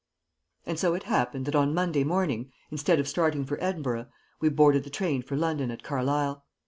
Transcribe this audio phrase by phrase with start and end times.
[0.65, 4.07] And so it happened that on Monday morning, instead of starting for Edinburgh,
[4.39, 6.43] we boarded the train for London at Car lisle.